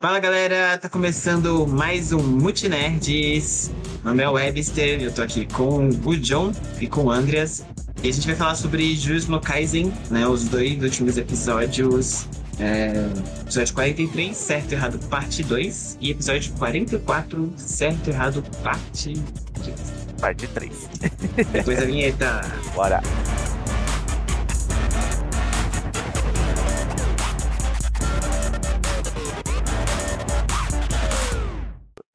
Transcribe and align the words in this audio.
Fala 0.00 0.20
galera, 0.20 0.78
tá 0.78 0.88
começando 0.88 1.66
mais 1.66 2.12
um 2.12 2.22
Multinerds. 2.22 3.68
Meu 4.04 4.14
nome 4.14 4.22
é 4.22 4.28
Webster, 4.28 5.02
eu 5.02 5.12
tô 5.12 5.22
aqui 5.22 5.44
com 5.46 5.88
o 5.88 6.16
John 6.16 6.52
e 6.80 6.86
com 6.86 7.06
o 7.06 7.10
Andreas. 7.10 7.66
E 8.00 8.08
a 8.08 8.12
gente 8.12 8.24
vai 8.28 8.36
falar 8.36 8.54
sobre 8.54 8.94
Jujutsu 8.94 9.40
Kaisen, 9.40 9.92
né? 10.08 10.24
Os 10.24 10.44
dois 10.44 10.80
últimos 10.80 11.18
episódios. 11.18 12.28
É, 12.60 12.92
episódio 13.40 13.74
43, 13.74 14.36
certo 14.36 14.70
e 14.70 14.74
errado, 14.76 15.00
parte 15.08 15.42
2. 15.42 15.98
E 16.00 16.12
episódio 16.12 16.52
44, 16.52 17.52
certo 17.56 18.06
e 18.06 18.10
errado, 18.10 18.44
parte 18.62 19.14
3. 19.64 19.76
Parte 20.20 20.46
3. 20.46 20.72
Depois 21.52 21.76
a 21.76 21.84
vinheta. 21.84 22.40
Bora. 22.72 23.02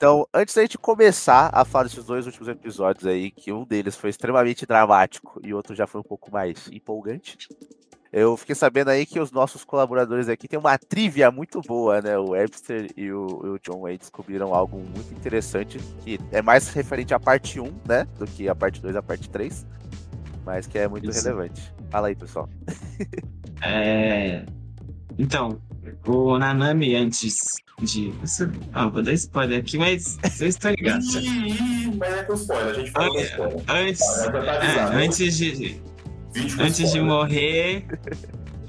Então, 0.03 0.27
antes 0.33 0.53
da 0.53 0.61
gente 0.61 0.77
começar 0.77 1.49
a 1.53 1.63
falar 1.63 1.85
desses 1.85 2.03
dois 2.03 2.25
últimos 2.25 2.49
episódios 2.49 3.05
aí, 3.05 3.31
que 3.31 3.53
um 3.53 3.63
deles 3.63 3.95
foi 3.95 4.09
extremamente 4.09 4.65
dramático 4.65 5.39
e 5.41 5.53
o 5.53 5.55
outro 5.55 5.73
já 5.73 5.87
foi 5.87 6.01
um 6.01 6.03
pouco 6.03 6.29
mais 6.29 6.67
empolgante, 6.73 7.47
eu 8.11 8.35
fiquei 8.35 8.53
sabendo 8.53 8.89
aí 8.89 9.05
que 9.05 9.17
os 9.17 9.31
nossos 9.31 9.63
colaboradores 9.63 10.27
aqui 10.27 10.45
têm 10.45 10.59
uma 10.59 10.77
trivia 10.77 11.31
muito 11.31 11.61
boa, 11.61 12.01
né? 12.01 12.17
O 12.17 12.31
Webster 12.31 12.91
e 12.97 13.13
o, 13.13 13.27
o 13.27 13.59
John 13.59 13.85
aí 13.85 13.97
descobriram 13.97 14.53
algo 14.53 14.77
muito 14.77 15.13
interessante, 15.13 15.79
que 16.03 16.19
é 16.33 16.41
mais 16.41 16.67
referente 16.67 17.13
à 17.13 17.19
parte 17.19 17.61
1, 17.61 17.63
né? 17.87 18.05
Do 18.19 18.25
que 18.25 18.49
a 18.49 18.53
parte 18.53 18.81
2 18.81 18.95
e 18.95 18.97
a 18.97 19.01
parte 19.01 19.29
3, 19.29 19.65
mas 20.43 20.67
que 20.67 20.77
é 20.79 20.85
muito 20.85 21.09
Isso. 21.09 21.23
relevante. 21.23 21.73
Fala 21.89 22.09
aí, 22.09 22.15
pessoal. 22.17 22.49
É... 23.61 24.45
Então, 25.17 25.61
o 26.05 26.37
Nanami 26.37 26.95
antes 26.95 27.37
de. 27.81 28.13
Ah, 28.73 28.87
vou 28.87 29.01
dar 29.01 29.13
spoiler 29.13 29.59
aqui, 29.59 29.77
mas 29.77 30.17
vocês 30.21 30.55
estão 30.55 30.71
ligados. 30.71 31.13
mas 31.97 32.13
é 32.13 32.23
com 32.23 32.33
spoiler, 32.33 32.67
a 32.67 32.73
gente 32.73 32.91
fala 32.91 33.09
com 33.09 33.19
spoiler. 33.19 33.63
Antes, 33.67 34.01
pra 34.25 34.43
tá 34.43 34.65
é, 34.65 35.05
antes 35.05 35.37
de, 35.37 35.81
antes 36.59 36.91
de 36.91 37.01
morrer, 37.01 37.85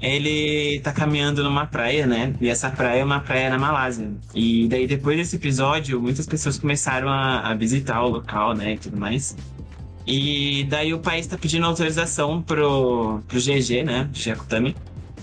ele 0.01 0.79
tá 0.81 0.91
caminhando 0.91 1.43
numa 1.43 1.65
praia, 1.65 2.05
né? 2.05 2.33
E 2.41 2.49
essa 2.49 2.69
praia 2.69 3.01
é 3.01 3.03
uma 3.03 3.19
praia 3.19 3.49
na 3.49 3.57
Malásia. 3.57 4.11
E 4.33 4.67
daí, 4.67 4.87
depois 4.87 5.17
desse 5.17 5.35
episódio, 5.35 6.01
muitas 6.01 6.25
pessoas 6.25 6.57
começaram 6.57 7.09
a, 7.09 7.39
a 7.39 7.53
visitar 7.53 8.03
o 8.03 8.09
local, 8.09 8.53
né? 8.53 8.73
E 8.73 8.77
tudo 8.77 8.97
mais. 8.97 9.35
E 10.07 10.65
daí 10.69 10.93
o 10.93 10.99
país 10.99 11.25
tá 11.25 11.37
pedindo 11.37 11.65
autorização 11.65 12.41
pro, 12.41 13.21
pro 13.27 13.39
GG, 13.39 13.83
né? 13.83 14.09
Jakutami. 14.13 14.75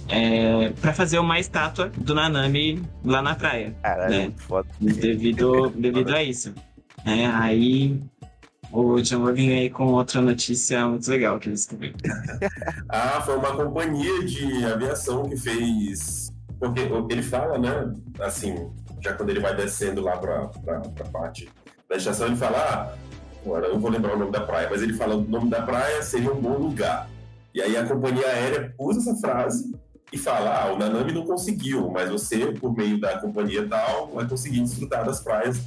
É, 0.08 0.70
pra 0.80 0.92
fazer 0.92 1.18
uma 1.18 1.38
estátua 1.38 1.90
do 1.96 2.14
Nanami 2.14 2.82
lá 3.04 3.22
na 3.22 3.34
praia. 3.34 3.74
Caralho, 3.82 4.12
é 4.14 4.16
É. 4.16 4.22
muito 4.24 4.42
foda. 4.42 4.68
Devido, 4.80 5.70
devido 5.76 6.14
a 6.14 6.22
isso. 6.22 6.52
É, 7.04 7.26
aí 7.26 8.00
o 8.70 9.00
John 9.00 9.24
vai 9.24 9.32
vir 9.32 9.52
aí 9.52 9.70
com 9.70 9.86
outra 9.86 10.20
notícia 10.20 10.86
muito 10.86 11.08
legal 11.10 11.38
que 11.38 11.48
ele 11.48 11.54
descobriu. 11.54 11.92
Ah, 12.88 13.20
foi 13.24 13.36
uma 13.36 13.56
companhia 13.56 14.24
de 14.24 14.64
aviação 14.66 15.28
que 15.28 15.36
fez. 15.36 16.30
Porque 16.60 16.80
ele 17.10 17.22
fala, 17.22 17.58
né? 17.58 17.92
Assim, 18.20 18.70
já 19.02 19.14
quando 19.14 19.30
ele 19.30 19.40
vai 19.40 19.56
descendo 19.56 20.00
lá 20.02 20.16
pra, 20.18 20.46
pra, 20.48 20.80
pra 20.80 21.04
parte 21.06 21.48
da 21.88 21.96
estação, 21.96 22.26
ele 22.26 22.36
fala: 22.36 22.58
Ah, 22.58 22.94
agora 23.44 23.66
eu 23.66 23.72
não 23.74 23.80
vou 23.80 23.90
lembrar 23.90 24.14
o 24.14 24.18
nome 24.18 24.30
da 24.30 24.40
praia, 24.42 24.68
mas 24.70 24.82
ele 24.82 24.92
fala: 24.92 25.16
o 25.16 25.22
nome 25.22 25.48
da 25.50 25.62
praia 25.62 26.02
seria 26.02 26.30
um 26.32 26.40
bom 26.40 26.56
lugar. 26.58 27.08
E 27.54 27.60
aí 27.60 27.76
a 27.76 27.84
companhia 27.86 28.26
aérea 28.26 28.74
usa 28.78 29.00
essa 29.00 29.18
frase 29.20 29.74
e 30.12 30.18
fala: 30.18 30.62
Ah, 30.64 30.72
o 30.72 30.78
Nanami 30.78 31.12
não 31.12 31.24
conseguiu, 31.24 31.90
mas 31.90 32.10
você, 32.10 32.46
por 32.52 32.76
meio 32.76 33.00
da 33.00 33.18
companhia 33.18 33.66
tal, 33.66 34.12
vai 34.14 34.26
conseguir 34.28 34.60
desfrutar 34.60 35.04
das 35.04 35.20
praias. 35.20 35.60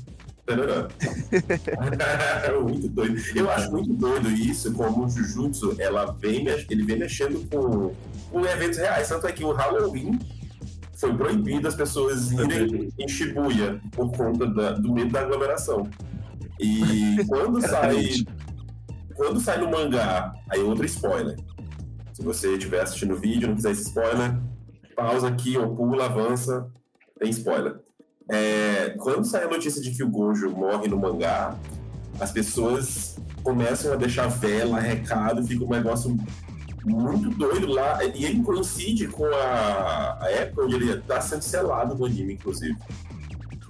Tarará. 0.45 0.87
muito 2.61 2.87
doido. 2.87 3.19
Eu 3.35 3.49
acho 3.49 3.71
muito 3.71 3.91
doido 3.93 4.29
isso, 4.31 4.71
como 4.73 5.05
o 5.05 5.09
Jujutsu, 5.09 5.75
ela 5.79 6.05
vem, 6.19 6.45
ele 6.69 6.83
vem 6.83 6.99
mexendo 6.99 7.47
com, 7.49 7.93
com 8.31 8.45
eventos 8.45 8.77
reais. 8.77 9.07
Tanto 9.09 9.25
é 9.27 9.31
que 9.31 9.43
o 9.43 9.51
Halloween 9.51 10.19
foi 10.95 11.13
proibido 11.15 11.67
as 11.67 11.73
pessoas 11.75 12.31
irem 12.31 12.93
em 12.99 13.07
Shibuya 13.07 13.81
por 13.91 14.11
conta 14.11 14.45
da- 14.47 14.71
do 14.73 14.93
medo 14.93 15.11
da 15.11 15.21
aglomeração. 15.21 15.89
E 16.59 17.17
quando 17.27 17.59
sai, 17.61 18.09
quando 19.15 19.39
sai 19.39 19.57
no 19.59 19.69
mangá, 19.71 20.31
aí 20.49 20.59
outro 20.61 20.85
spoiler. 20.85 21.35
Se 22.15 22.23
você 22.23 22.53
estiver 22.53 22.81
assistindo 22.81 23.13
o 23.13 23.19
vídeo 23.19 23.43
e 23.43 23.47
não 23.49 23.55
quiser 23.55 23.73
spoiler, 23.73 24.39
pausa 24.95 25.27
aqui 25.27 25.57
ou 25.57 25.75
pula, 25.75 26.05
avança, 26.05 26.65
tem 27.19 27.29
spoiler. 27.29 27.75
É, 28.31 28.91
quando 28.97 29.25
sai 29.25 29.43
a 29.43 29.49
notícia 29.49 29.81
de 29.81 29.91
que 29.91 30.01
o 30.01 30.09
Gojo 30.09 30.49
morre 30.49 30.87
no 30.87 30.97
mangá, 30.97 31.59
as 32.17 32.31
pessoas 32.31 33.17
começam 33.43 33.91
a 33.91 33.97
deixar 33.97 34.27
vela, 34.27 34.79
recado, 34.79 35.45
fica 35.45 35.65
um 35.65 35.69
negócio 35.69 36.17
muito 36.85 37.31
doido 37.31 37.67
lá. 37.67 38.01
E 38.05 38.23
ele 38.23 38.41
coincide 38.43 39.09
com 39.09 39.25
a, 39.25 40.17
a 40.21 40.31
época 40.31 40.63
onde 40.63 40.75
ele 40.75 40.91
está 40.93 41.19
sendo 41.19 41.41
selado 41.41 41.95
no 41.95 42.05
anime, 42.05 42.35
inclusive. 42.35 42.77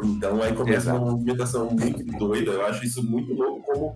Então 0.03 0.44
aí 0.44 0.53
começa 0.53 0.91
Exato. 0.91 1.00
uma 1.00 1.13
movimentação 1.13 1.72
muito 1.72 2.03
doida. 2.19 2.51
Eu 2.51 2.63
acho 2.67 2.85
isso 2.85 3.03
muito 3.03 3.34
louco 3.34 3.63
como. 3.63 3.95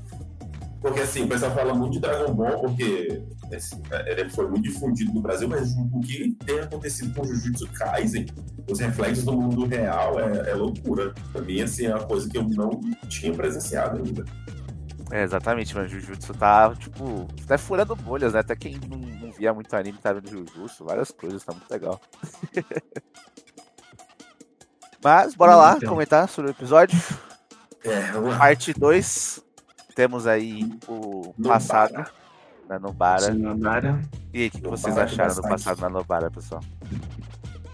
Porque 0.81 1.01
assim, 1.01 1.23
o 1.23 1.27
pessoal 1.27 1.51
fala 1.51 1.73
muito 1.73 1.93
de 1.93 1.99
Dragon 1.99 2.33
Ball, 2.33 2.61
porque 2.61 3.21
assim, 3.53 3.81
ele 4.05 4.29
foi 4.29 4.47
muito 4.47 4.63
difundido 4.63 5.13
no 5.13 5.21
Brasil, 5.21 5.47
mas 5.47 5.73
o 5.73 5.99
que 5.99 6.31
tem 6.45 6.59
acontecido 6.59 7.13
com 7.13 7.25
Jujutsu 7.25 7.67
Kaisen, 7.73 8.25
os 8.69 8.79
reflexos 8.79 9.25
do 9.25 9.33
mundo 9.33 9.65
real, 9.65 10.19
é, 10.19 10.51
é 10.51 10.53
loucura. 10.53 11.13
Pra 11.33 11.41
mim, 11.41 11.61
assim, 11.61 11.87
é 11.87 11.95
uma 11.95 12.05
coisa 12.05 12.29
que 12.29 12.37
eu 12.37 12.43
não 12.43 12.79
tinha 13.09 13.33
presenciado 13.33 13.97
ainda. 13.97 14.23
É, 15.11 15.23
exatamente, 15.23 15.75
mas 15.75 15.91
Jujutsu 15.91 16.33
tá, 16.33 16.73
tipo, 16.75 17.27
tá 17.45 17.57
furando 17.57 17.95
bolhas, 17.95 18.33
né? 18.33 18.39
Até 18.39 18.55
quem 18.55 18.79
não, 18.87 18.97
não 18.97 19.31
via 19.31 19.53
muito 19.53 19.73
anime 19.75 19.97
tá 19.97 20.13
vendo 20.13 20.29
Jujutsu, 20.29 20.85
várias 20.85 21.11
coisas, 21.11 21.43
tá 21.43 21.51
muito 21.51 21.69
legal. 21.69 21.99
mas, 25.03 25.33
bora 25.33 25.55
lá 25.55 25.73
Então. 25.77 25.89
comentar 25.89 26.29
sobre 26.29 26.51
o 26.51 26.53
episódio. 26.53 26.97
É, 27.83 28.17
uma 28.17 28.37
Parte 28.37 28.73
2. 28.73 29.41
Temos 29.99 30.25
aí 30.25 30.65
o 30.87 31.33
No 31.37 31.49
passado 31.49 31.91
Bara. 31.91 32.11
na 32.69 32.79
Nobara. 32.79 33.33
Shimabara. 33.33 34.01
E 34.33 34.43
aí, 34.43 34.47
o 34.47 34.51
que, 34.51 34.57
que 34.59 34.63
No 34.63 34.69
vocês 34.69 34.97
acharam 34.97 35.35
do 35.35 35.41
passado 35.41 35.81
na 35.81 35.89
Nobara, 35.89 36.31
pessoal? 36.31 36.63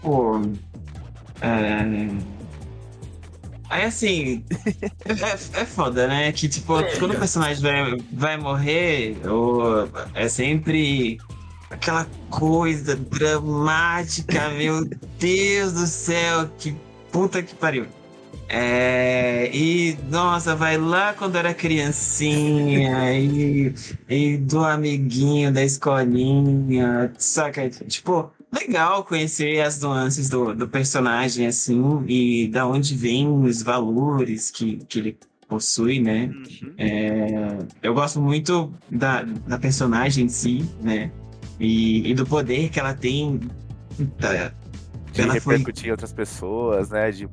Pô. 0.02 0.42
É... 1.40 2.08
Aí 3.70 3.84
assim. 3.84 4.44
é, 5.06 5.60
é 5.60 5.64
foda, 5.64 6.08
né? 6.08 6.32
Que 6.32 6.48
tipo, 6.48 6.80
É, 6.80 6.96
quando 6.96 7.14
o 7.14 7.16
personagem 7.16 7.62
vai, 7.62 7.96
vai 8.12 8.36
morrer, 8.36 9.16
ou 9.24 9.88
é 10.12 10.28
sempre 10.28 11.18
aquela 11.70 12.08
coisa 12.28 12.96
dramática, 12.96 14.48
meu 14.48 14.84
Deus 15.20 15.74
do 15.74 15.86
céu, 15.86 16.48
que 16.58 16.74
puta 17.12 17.40
que 17.40 17.54
pariu. 17.54 17.86
É, 18.48 19.50
e 19.52 19.98
nossa, 20.08 20.54
vai 20.54 20.78
lá 20.78 21.12
quando 21.12 21.36
era 21.36 21.52
criancinha 21.52 23.12
e, 23.18 23.74
e 24.08 24.36
do 24.36 24.64
amiguinho 24.64 25.52
da 25.52 25.64
escolinha, 25.64 27.12
saca? 27.18 27.68
Tipo, 27.68 28.30
legal 28.52 29.04
conhecer 29.04 29.60
as 29.60 29.80
nuances 29.80 30.28
do, 30.28 30.54
do 30.54 30.68
personagem, 30.68 31.46
assim, 31.46 32.04
e 32.06 32.48
da 32.48 32.66
onde 32.66 32.94
vêm 32.94 33.28
os 33.28 33.62
valores 33.62 34.50
que, 34.50 34.76
que 34.88 34.98
ele 35.00 35.18
possui, 35.48 36.00
né? 36.00 36.30
É, 36.78 37.58
eu 37.82 37.94
gosto 37.94 38.20
muito 38.20 38.72
da, 38.90 39.22
da 39.22 39.58
personagem 39.58 40.26
em 40.26 40.28
si, 40.28 40.64
né? 40.80 41.10
E, 41.58 42.10
e 42.10 42.14
do 42.14 42.26
poder 42.26 42.68
que 42.68 42.78
ela 42.78 42.94
tem. 42.94 43.40
Puta, 43.96 44.54
De 45.12 45.20
ela 45.20 45.40
foi 45.40 45.56
repercutir 45.56 45.88
em 45.88 45.90
outras 45.90 46.12
pessoas, 46.12 46.90
né? 46.90 47.10
De 47.10 47.28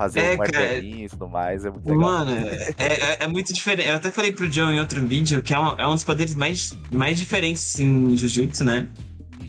fazer 0.00 0.20
É, 0.20 0.34
um 0.34 0.38
cara, 0.38 0.58
martelinho 0.58 1.04
e 1.04 1.08
tudo 1.10 1.28
mais, 1.28 1.64
é 1.66 1.70
muito 1.70 1.84
legal. 1.84 2.00
Mano, 2.00 2.30
é, 2.32 2.74
é- 2.78 3.16
é 3.20 3.26
muito 3.28 3.52
diferente. 3.52 3.86
Eu 3.86 3.96
até 3.96 4.10
falei 4.10 4.32
pro 4.32 4.48
John 4.48 4.70
em 4.70 4.80
outro 4.80 5.06
vídeo 5.06 5.42
que 5.42 5.52
é 5.52 5.60
um, 5.60 5.78
é 5.78 5.86
um 5.86 5.92
dos 5.94 6.04
poderes 6.04 6.34
mais, 6.34 6.74
mais 6.90 7.18
diferentes 7.18 7.78
em 7.78 8.16
Jujutsu, 8.16 8.64
né? 8.64 8.88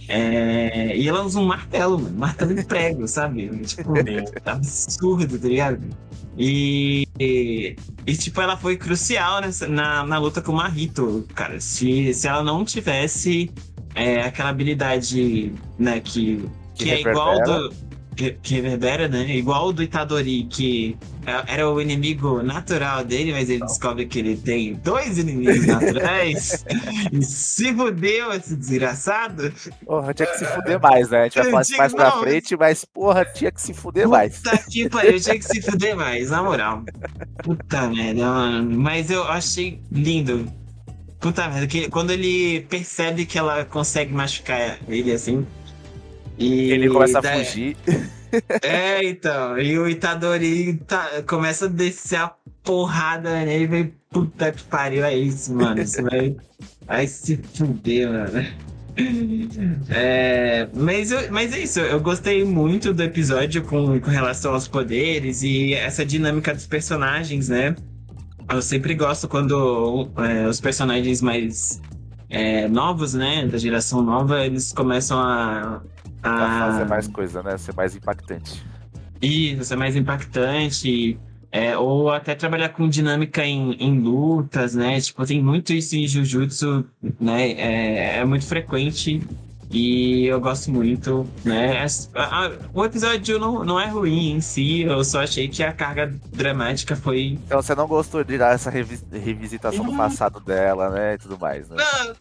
É, 0.09 0.97
e 0.97 1.07
ela 1.07 1.23
usa 1.23 1.39
um 1.39 1.45
martelo, 1.45 1.97
mano. 1.97 2.17
Martelo 2.17 2.53
de 2.53 2.65
prego, 2.65 3.07
sabe? 3.07 3.47
Tipo, 3.65 3.93
absurdo, 4.45 5.39
tá 5.39 5.47
ligado? 5.47 5.81
E, 6.37 7.07
e, 7.17 7.75
e, 8.05 8.17
tipo, 8.17 8.41
ela 8.41 8.57
foi 8.57 8.75
crucial 8.75 9.39
nessa, 9.39 9.67
na, 9.69 10.05
na 10.05 10.17
luta 10.17 10.41
com 10.41 10.51
o 10.51 10.55
Marito, 10.55 11.25
cara. 11.33 11.61
Se, 11.61 12.13
se 12.13 12.27
ela 12.27 12.43
não 12.43 12.65
tivesse 12.65 13.49
é, 13.95 14.21
aquela 14.23 14.49
habilidade, 14.49 15.53
né, 15.79 16.01
que, 16.01 16.43
que, 16.75 16.85
Que 16.85 16.91
é 16.91 17.01
igual 17.01 17.41
do. 17.41 17.90
Que, 18.15 18.31
que 18.41 18.55
reverbera, 18.55 19.07
né? 19.07 19.35
Igual 19.35 19.67
o 19.67 19.73
do 19.73 19.81
Itadori, 19.83 20.43
que 20.49 20.97
é- 21.25 21.53
era 21.53 21.69
o 21.69 21.81
inimigo 21.81 22.41
natural 22.43 23.03
dele, 23.03 23.31
mas 23.31 23.49
ele 23.49 23.61
descobre 23.65 24.05
que 24.05 24.19
ele 24.19 24.35
tem 24.35 24.73
dois 24.75 25.17
inimigos 25.17 25.65
naturais. 25.65 26.65
e 27.11 27.23
se 27.23 27.73
fudeu 27.73 28.31
esse 28.33 28.55
desgraçado. 28.55 29.53
Porra, 29.85 30.13
tinha 30.13 30.27
que 30.27 30.37
se 30.37 30.45
fuder 30.45 30.81
mais, 30.81 31.09
né? 31.09 31.21
A 31.21 31.23
gente 31.25 31.35
vai 31.35 31.45
falar 31.49 31.61
isso 31.61 31.77
mais 31.77 31.93
pra 31.93 32.09
Não, 32.09 32.21
frente, 32.21 32.57
mas 32.57 32.85
porra, 32.85 33.25
tinha 33.25 33.51
que 33.51 33.61
se 33.61 33.73
fuder 33.73 34.07
mais. 34.07 34.37
Puta 34.39 34.57
que 34.57 34.89
pariu, 34.89 35.19
tinha 35.19 35.37
que 35.39 35.45
se 35.45 35.61
fuder 35.61 35.95
mais, 35.95 36.29
na 36.29 36.43
moral. 36.43 36.83
Puta 37.43 37.87
merda, 37.87 38.25
mano. 38.25 38.77
Mas 38.79 39.09
eu 39.09 39.23
achei 39.23 39.81
lindo. 39.91 40.51
Puta 41.19 41.47
merda, 41.47 41.67
que 41.67 41.87
quando 41.89 42.11
ele 42.11 42.61
percebe 42.61 43.25
que 43.25 43.37
ela 43.37 43.63
consegue 43.63 44.11
machucar 44.11 44.79
ele 44.87 45.11
assim. 45.11 45.45
E 46.37 46.71
Ele 46.71 46.89
começa 46.89 47.17
a 47.19 47.21
daí- 47.21 47.45
fugir. 47.45 47.77
É, 48.61 49.03
então. 49.03 49.59
E 49.59 49.77
o 49.77 49.87
Itadori 49.89 50.75
tá- 50.87 51.21
começa 51.27 51.65
a 51.65 51.67
descer 51.67 52.17
a 52.19 52.31
porrada 52.63 53.43
nele 53.45 53.63
e 53.63 53.67
vem, 53.67 53.93
puta 54.09 54.51
que 54.51 54.63
pariu, 54.63 55.03
é 55.03 55.15
isso, 55.15 55.53
mano. 55.53 55.81
Isso 55.81 56.01
vai, 56.03 56.35
vai 56.87 57.07
se 57.07 57.37
fuder, 57.53 58.09
mano. 58.09 58.45
É, 59.89 60.67
mas, 60.73 61.11
eu- 61.11 61.31
mas 61.31 61.53
é 61.53 61.59
isso, 61.59 61.79
eu 61.79 61.99
gostei 61.99 62.43
muito 62.43 62.93
do 62.93 63.03
episódio 63.03 63.63
com, 63.63 63.99
com 63.99 64.09
relação 64.09 64.53
aos 64.53 64.67
poderes 64.67 65.43
e 65.43 65.73
essa 65.73 66.05
dinâmica 66.05 66.53
dos 66.53 66.67
personagens, 66.67 67.49
né? 67.49 67.75
Eu 68.49 68.61
sempre 68.61 68.93
gosto 68.93 69.27
quando 69.27 70.09
é, 70.17 70.47
os 70.47 70.59
personagens 70.59 71.21
mais 71.21 71.81
é, 72.29 72.67
novos, 72.67 73.13
né, 73.13 73.45
da 73.47 73.57
geração 73.57 74.01
nova, 74.01 74.45
eles 74.45 74.71
começam 74.73 75.19
a, 75.19 75.81
Pra 76.21 76.59
fazer 76.59 76.85
mais 76.85 77.07
coisa, 77.07 77.41
né? 77.43 77.57
Ser 77.57 77.73
mais 77.75 77.95
impactante. 77.95 78.63
isso, 79.21 79.63
ser 79.63 79.75
mais 79.75 79.95
impactante. 79.95 81.17
é, 81.51 81.77
ou 81.77 82.09
até 82.09 82.33
trabalhar 82.33 82.69
com 82.69 82.87
dinâmica 82.87 83.45
em, 83.45 83.73
em 83.73 83.99
lutas, 83.99 84.73
né? 84.73 85.01
Tipo, 85.01 85.25
tem 85.25 85.41
muito 85.43 85.73
isso 85.73 85.95
em 85.97 86.07
Jujutsu, 86.07 86.85
né? 87.19 87.51
É, 87.51 88.17
é 88.19 88.25
muito 88.25 88.45
frequente 88.45 89.21
e 89.69 90.25
eu 90.27 90.39
gosto 90.39 90.71
muito, 90.71 91.25
né? 91.43 91.85
A- 92.15 92.45
a- 92.45 92.51
o 92.73 92.85
episódio 92.85 93.37
não, 93.39 93.63
não 93.65 93.79
é 93.79 93.87
ruim 93.87 94.31
em 94.31 94.41
si, 94.41 94.81
eu 94.81 95.03
só 95.03 95.23
achei 95.23 95.47
que 95.49 95.61
a 95.63 95.71
carga 95.73 96.13
dramática 96.33 96.95
foi. 96.95 97.37
Então 97.45 97.61
você 97.61 97.75
não 97.75 97.87
gostou 97.87 98.23
de 98.23 98.37
dar 98.37 98.53
essa 98.53 98.69
revi- 98.69 98.99
revisitação 99.11 99.83
do 99.85 99.95
passado 99.97 100.39
dela, 100.39 100.89
né? 100.89 101.13
E 101.15 101.17
tudo 101.17 101.37
mais, 101.39 101.67
né? 101.69 101.75
Não, 101.77 102.15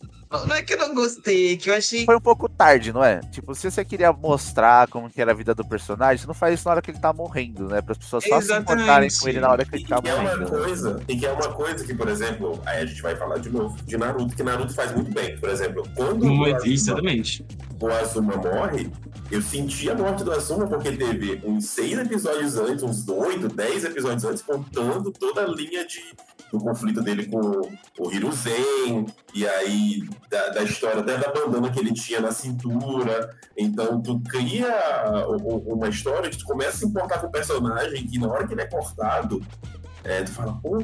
não 0.47 0.55
é 0.55 0.63
que 0.63 0.75
eu 0.75 0.79
não 0.79 0.95
gostei, 0.95 1.57
que 1.57 1.71
eu 1.71 1.75
achei. 1.75 2.05
Foi 2.05 2.17
um 2.17 2.21
pouco 2.21 2.49
tarde, 2.49 2.93
não 2.93 3.03
é? 3.03 3.21
Tipo, 3.33 3.55
se 3.55 3.71
você 3.71 3.85
queria 3.85 4.13
mostrar 4.13 4.87
como 4.89 5.11
que 5.11 5.21
era 5.21 5.33
a 5.33 5.35
vida 5.35 5.55
do 5.55 5.65
personagem, 5.67 6.19
você 6.19 6.27
não 6.27 6.35
faz 6.35 6.55
isso 6.55 6.67
na 6.69 6.73
hora 6.73 6.83
que 6.83 6.91
ele 6.91 6.99
tá 7.01 7.13
morrendo, 7.13 7.69
né? 7.69 7.83
Para 7.83 7.93
as 7.93 7.99
pessoas 7.99 8.25
só 8.25 8.41
se 8.41 8.47
Exatamente. 8.47 8.73
importarem 8.73 9.11
com 9.21 9.29
ele 9.29 9.41
na 9.41 9.51
hora 9.51 9.65
que 9.65 9.75
E 9.77 9.79
ele 9.81 9.89
tá 9.89 10.01
que 10.01 10.09
é 10.09 10.15
uma 10.15 10.23
morrendo. 10.23 10.41
né? 10.53 10.59
coisa, 10.59 11.03
e 11.09 11.17
que 11.17 11.27
é 11.27 11.33
uma 11.33 11.53
coisa 11.53 11.85
que, 11.85 11.95
por 11.95 12.09
exemplo, 12.09 12.63
aí 12.65 12.83
a 12.83 12.87
gente 12.87 13.03
vai 13.03 13.17
falar 13.17 13.39
de 13.39 13.51
novo 13.51 13.77
de 13.85 13.97
Naruto, 13.97 14.37
que 14.37 14.43
Naruto 14.43 14.73
faz 14.75 14.93
muito 14.95 15.13
bem. 15.13 15.37
Por 15.39 15.49
exemplo, 15.49 15.83
quando 15.97 16.23
o 16.23 16.27
Muito, 16.31 16.57
Azuma, 16.57 16.73
exatamente. 16.73 17.45
o 17.81 17.89
Azuma 17.89 18.37
morre, 18.37 18.91
eu 19.31 19.43
senti 19.43 19.91
a 19.91 19.95
morte 19.95 20.23
do 20.25 20.33
Azuma 20.33 20.67
porque 20.67 20.93
teve 20.93 21.41
uns 21.45 21.67
seis 21.67 21.99
episódios 21.99 22.57
antes, 22.57 22.83
uns 22.85 23.09
oito, 23.09 23.49
dez 23.49 23.85
episódios 23.85 24.25
antes, 24.25 24.43
contando 24.43 25.11
toda 25.13 25.43
a 25.45 25.47
linha 25.47 25.85
de, 25.87 26.01
do 26.53 26.59
conflito 26.59 27.01
dele 27.03 27.27
com 27.27 27.41
o 27.99 28.13
Hiruzen, 28.13 29.07
e 29.35 29.47
aí 29.47 30.03
da, 30.29 30.49
da 30.49 30.63
história 30.63 31.01
até 31.01 31.17
da 31.17 31.33
bandana 31.33 31.71
que 31.71 31.79
ele 31.79 31.93
tinha 31.93 32.21
na 32.21 32.33
cintura. 32.33 33.31
Então 33.57 34.01
tu 34.01 34.19
cria 34.29 34.69
uma 35.67 35.89
história 35.89 36.29
que 36.29 36.37
tu 36.39 36.45
começa 36.45 36.71
a 36.71 36.79
se 36.79 36.87
importar 36.87 37.19
com 37.21 37.27
o 37.29 37.31
personagem 37.31 38.09
e 38.13 38.19
na 38.19 38.29
hora 38.29 38.47
que 38.47 38.55
ele 38.55 38.63
é 38.63 38.67
cortado, 38.67 39.41
é, 40.05 40.23
tu 40.23 40.33
fala, 40.33 40.59
pô, 40.63 40.83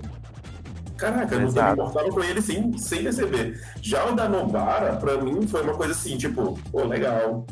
caraca, 0.97 1.35
eu 1.35 1.41
não 1.41 1.53
me 1.53 1.73
importava 1.73 2.09
com 2.11 2.23
ele 2.23 2.41
sem, 2.41 2.77
sem 2.79 3.03
perceber. 3.03 3.61
Já 3.83 4.05
o 4.07 4.15
da 4.15 4.29
Nobara, 4.29 4.97
pra 4.97 5.17
mim, 5.19 5.47
foi 5.47 5.63
uma 5.63 5.75
coisa 5.75 5.93
assim, 5.93 6.17
tipo, 6.17 6.59
pô, 6.71 6.85
legal. 6.85 7.45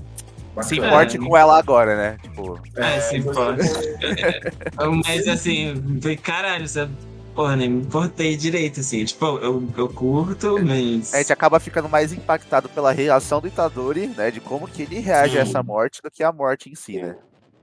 Se 0.63 0.77
bacana. 0.77 0.87
importe 0.87 1.19
com 1.19 1.37
ela 1.37 1.59
agora, 1.59 1.97
né? 1.97 2.17
Tipo, 2.23 2.61
É, 2.77 3.01
se 3.01 3.17
importe. 3.17 3.67
foi- 3.67 3.99
Mas 5.05 5.27
assim, 5.27 5.75
caralho, 6.23 6.69
você. 6.69 6.89
Porra, 7.35 7.57
nem 7.57 7.69
me 7.69 7.83
importei 7.83 8.37
direito, 8.37 8.79
assim. 8.81 9.05
Tipo, 9.05 9.39
eu, 9.39 9.69
eu 9.77 9.89
curto, 9.89 10.57
mas. 10.65 11.13
a 11.13 11.19
gente 11.19 11.33
acaba 11.33 11.59
ficando 11.59 11.89
mais 11.89 12.13
impactado 12.13 12.69
pela 12.69 12.93
reação 12.93 13.41
do 13.41 13.49
Itadori, 13.49 14.07
né? 14.07 14.31
De 14.31 14.41
como 14.41 14.69
que 14.69 14.83
ele 14.83 15.01
reage 15.01 15.39
a 15.39 15.45
Sim. 15.45 15.51
essa 15.51 15.63
morte 15.63 16.01
do 16.01 16.11
que 16.11 16.23
a 16.23 16.31
morte 16.33 16.71
em 16.71 16.75
si, 16.77 17.01
né? 17.03 17.17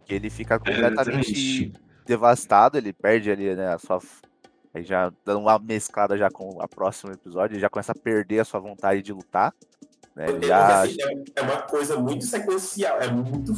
Que 0.06 0.14
ele 0.16 0.30
fica 0.30 0.60
completamente 0.60 1.32
Exatamente. 1.32 1.74
devastado, 2.06 2.78
ele 2.78 2.92
perde 2.92 3.32
ali, 3.32 3.56
né, 3.56 3.74
a 3.74 3.78
sua. 3.78 4.00
Aí 4.74 4.84
já 4.84 5.12
dando 5.26 5.40
uma 5.40 5.58
mesclada 5.58 6.18
já 6.18 6.30
com 6.30 6.62
a 6.62 6.68
próximo 6.68 7.14
episódio, 7.14 7.54
ele 7.56 7.62
já 7.62 7.70
começa 7.70 7.94
a 7.94 7.96
perder 7.96 8.40
a 8.40 8.46
sua 8.46 8.60
vontade 8.60 9.02
de 9.02 9.14
lutar. 9.14 9.54
Né? 10.14 10.26
Já. 10.46 10.82
assim, 10.82 10.98
é- 11.02 11.40
é 11.40 11.42
uma 11.42 11.62
coisa 11.62 11.98
muito 11.98 12.26
sequencial, 12.26 13.00
é 13.02 13.08
muito 13.10 13.54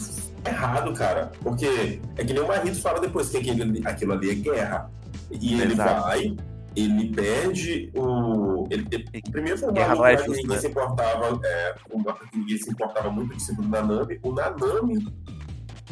errado, 0.45 0.93
cara. 0.93 1.31
Porque 1.41 1.99
é 2.15 2.23
que 2.23 2.33
nem 2.33 2.43
o 2.43 2.47
Marrito 2.47 2.79
fala 2.79 2.99
depois 2.99 3.29
que 3.29 3.37
aquilo, 3.37 3.63
ali- 3.63 3.81
aquilo 3.83 4.13
ali 4.13 4.29
é 4.29 4.35
guerra. 4.35 4.91
E 5.31 5.53
ele 5.61 5.73
Exato. 5.73 6.01
vai, 6.01 6.35
ele 6.75 7.13
perde 7.13 7.91
o. 7.95 8.67
Ele, 8.69 8.87
ele- 8.91 9.21
primeiro 9.31 9.57
foi 9.57 9.69
é 9.77 9.93
lá 9.93 10.15
que 10.15 10.27
ninguém 10.29 10.47
né? 10.47 10.57
se 10.59 10.67
importava, 10.67 11.39
é, 11.43 11.75
luta 11.93 12.13
que 12.31 12.37
ninguém 12.37 12.57
se 12.57 12.69
importava 12.71 13.09
muito 13.09 13.35
de 13.35 13.43
cima 13.43 13.61
do 13.61 13.67
Nanami. 13.69 14.19
O 14.23 14.31
Nanami 14.31 15.07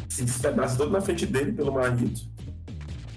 se 0.08 0.24
despedaça 0.24 0.76
todo 0.76 0.90
na 0.90 1.00
frente 1.00 1.26
dele 1.26 1.52
pelo 1.52 1.72
Marrito. 1.72 2.30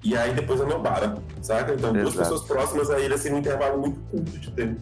E 0.03 0.15
aí 0.15 0.33
depois 0.33 0.61
a 0.61 0.65
Nobara, 0.65 1.17
saca? 1.41 1.73
Então 1.73 1.91
duas 1.91 2.13
Exato. 2.13 2.19
pessoas 2.29 2.43
próximas 2.43 2.89
a 2.91 2.99
ele 2.99 3.15
assim 3.15 3.29
num 3.31 3.39
intervalo 3.39 3.81
muito 3.81 3.99
curto 4.01 4.31
de 4.39 4.51
tempo. 4.51 4.79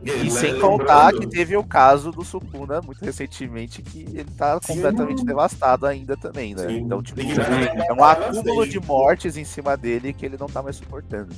E 0.00 0.30
sem 0.30 0.52
lembrando- 0.52 0.60
contar 0.78 1.12
que 1.12 1.26
teve 1.26 1.56
o 1.56 1.64
caso 1.64 2.12
do 2.12 2.24
Sukuna 2.24 2.80
muito 2.80 3.04
recentemente, 3.04 3.82
que 3.82 4.02
ele 4.02 4.24
tá 4.36 4.58
Sim. 4.62 4.74
completamente 4.74 5.24
devastado 5.24 5.86
ainda 5.86 6.16
também, 6.16 6.54
né? 6.54 6.66
Sim. 6.68 6.76
Então, 6.78 7.02
tipo, 7.02 7.20
é 7.20 7.92
um 7.92 8.04
acúmulo 8.04 8.66
de 8.66 8.78
mortes 8.80 9.36
em 9.36 9.44
cima 9.44 9.76
dele 9.76 10.12
que 10.12 10.24
ele 10.24 10.36
não 10.38 10.46
tá 10.46 10.62
mais 10.62 10.76
suportando. 10.76 11.34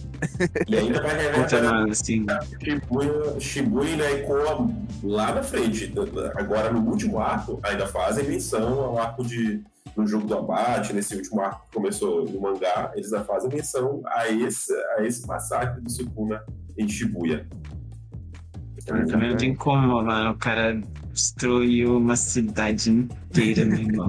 E 0.68 0.76
ainda 0.76 1.00
vai 1.02 1.16
revelar 1.32 1.88
assim. 1.90 2.26
Shibuya, 2.62 3.40
Shibuya 3.40 3.90
ainda 3.92 4.10
ecoa 4.12 4.68
lá 5.02 5.34
na 5.34 5.42
frente. 5.42 5.92
Agora, 6.34 6.70
no 6.70 6.80
último 6.88 7.18
arco, 7.18 7.58
ainda 7.62 7.86
fazem 7.86 8.24
menção 8.28 8.78
ao 8.80 8.98
arco 8.98 9.24
de, 9.24 9.62
no 9.96 10.06
jogo 10.06 10.26
do 10.26 10.36
abate, 10.36 10.92
nesse 10.92 11.16
último 11.16 11.40
arco 11.40 11.66
que 11.66 11.74
começou 11.76 12.24
no 12.26 12.40
mangá, 12.40 12.92
eles 12.94 13.10
já 13.10 13.24
fazem 13.24 13.50
menção 13.50 14.02
a 14.06 14.28
esse, 14.28 14.72
a 14.96 15.02
esse 15.02 15.26
massacre 15.26 15.80
do 15.80 15.90
Sukuna 15.90 16.42
em 16.76 16.86
Shibuya. 16.88 17.46
Também 18.84 19.30
não 19.30 19.36
tem 19.36 19.54
como, 19.54 20.02
mano. 20.04 20.30
O 20.30 20.36
cara 20.38 20.80
destruiu 21.12 21.98
uma 21.98 22.16
cidade 22.16 22.90
inteira, 22.90 23.64
meu 23.64 23.78
irmão. 23.78 24.08